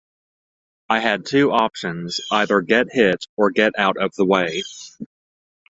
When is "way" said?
4.25-4.63